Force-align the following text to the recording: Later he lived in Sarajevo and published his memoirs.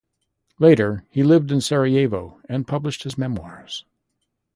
Later 0.57 1.05
he 1.11 1.21
lived 1.21 1.51
in 1.51 1.61
Sarajevo 1.61 2.41
and 2.49 2.67
published 2.67 3.03
his 3.03 3.19
memoirs. 3.19 3.85